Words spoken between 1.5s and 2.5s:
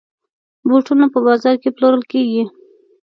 کې پلورل کېږي.